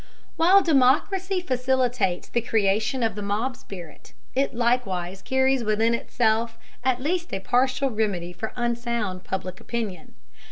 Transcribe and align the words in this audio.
While 0.35 0.63
democracy 0.63 1.41
facilitates 1.41 2.27
the 2.27 2.41
creation 2.41 3.03
of 3.03 3.13
the 3.13 3.21
mob 3.21 3.55
spirit, 3.55 4.13
it 4.33 4.51
likewise 4.55 5.21
carries 5.21 5.63
within 5.63 5.93
itself 5.93 6.57
at 6.83 6.99
least 7.03 7.31
a 7.31 7.39
partial 7.39 7.91
remedy 7.91 8.33
for 8.33 8.51
unsound 8.55 9.23
Public 9.23 9.59
Opinion. 9.61 10.15